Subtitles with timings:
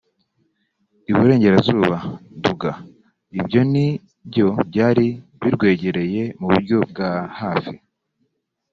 [1.09, 2.71] I Burengerazuba(Nduga);
[3.39, 3.87] ibyo ni
[4.27, 5.05] byo byari
[5.39, 7.75] birwegereye mu buryo bwa hafi